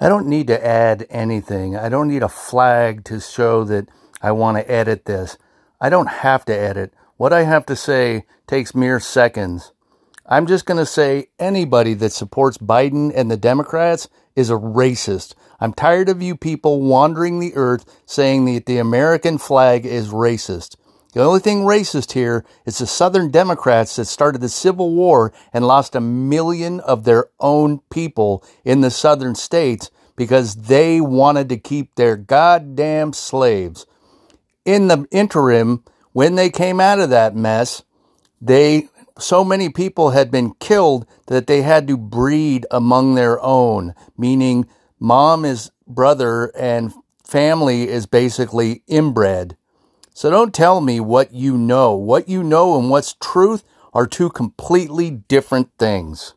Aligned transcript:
I 0.00 0.08
don't 0.08 0.26
need 0.26 0.46
to 0.48 0.66
add 0.66 1.06
anything. 1.08 1.76
I 1.76 1.88
don't 1.88 2.08
need 2.08 2.22
a 2.22 2.28
flag 2.28 3.04
to 3.04 3.20
show 3.20 3.64
that 3.64 3.88
I 4.20 4.32
want 4.32 4.58
to 4.58 4.70
edit 4.70 5.06
this. 5.06 5.38
I 5.80 5.88
don't 5.88 6.08
have 6.08 6.44
to 6.46 6.56
edit. 6.56 6.92
What 7.16 7.32
I 7.32 7.44
have 7.44 7.64
to 7.66 7.76
say 7.76 8.26
takes 8.46 8.74
mere 8.74 9.00
seconds. 9.00 9.72
I'm 10.26 10.46
just 10.46 10.66
going 10.66 10.78
to 10.78 10.86
say 10.86 11.28
anybody 11.38 11.94
that 11.94 12.12
supports 12.12 12.58
Biden 12.58 13.12
and 13.14 13.30
the 13.30 13.36
Democrats 13.36 14.08
is 14.34 14.50
a 14.50 14.54
racist. 14.54 15.34
I'm 15.60 15.72
tired 15.72 16.10
of 16.10 16.20
you 16.20 16.36
people 16.36 16.82
wandering 16.82 17.38
the 17.38 17.54
earth 17.54 18.02
saying 18.04 18.44
that 18.46 18.66
the 18.66 18.78
American 18.78 19.38
flag 19.38 19.86
is 19.86 20.08
racist. 20.08 20.76
The 21.16 21.22
only 21.22 21.40
thing 21.40 21.62
racist 21.62 22.12
here 22.12 22.44
is 22.66 22.76
the 22.76 22.86
Southern 22.86 23.30
Democrats 23.30 23.96
that 23.96 24.04
started 24.04 24.42
the 24.42 24.50
Civil 24.50 24.94
War 24.94 25.32
and 25.50 25.66
lost 25.66 25.94
a 25.94 26.00
million 26.02 26.78
of 26.80 27.04
their 27.04 27.28
own 27.40 27.78
people 27.88 28.44
in 28.66 28.82
the 28.82 28.90
Southern 28.90 29.34
states 29.34 29.90
because 30.14 30.56
they 30.56 31.00
wanted 31.00 31.48
to 31.48 31.56
keep 31.56 31.94
their 31.94 32.18
goddamn 32.18 33.14
slaves. 33.14 33.86
In 34.66 34.88
the 34.88 35.06
interim, 35.10 35.84
when 36.12 36.34
they 36.34 36.50
came 36.50 36.80
out 36.80 37.00
of 37.00 37.08
that 37.08 37.34
mess, 37.34 37.82
they 38.38 38.90
so 39.18 39.42
many 39.42 39.70
people 39.70 40.10
had 40.10 40.30
been 40.30 40.52
killed 40.60 41.06
that 41.28 41.46
they 41.46 41.62
had 41.62 41.88
to 41.88 41.96
breed 41.96 42.66
among 42.70 43.14
their 43.14 43.40
own, 43.40 43.94
meaning 44.18 44.68
mom 45.00 45.46
is 45.46 45.70
brother 45.86 46.52
and 46.54 46.92
family 47.24 47.88
is 47.88 48.04
basically 48.04 48.82
inbred. 48.86 49.56
So 50.16 50.30
don't 50.30 50.54
tell 50.54 50.80
me 50.80 50.98
what 50.98 51.34
you 51.34 51.58
know. 51.58 51.94
What 51.94 52.26
you 52.26 52.42
know 52.42 52.78
and 52.78 52.88
what's 52.88 53.16
truth 53.20 53.62
are 53.92 54.06
two 54.06 54.30
completely 54.30 55.10
different 55.10 55.68
things. 55.78 56.32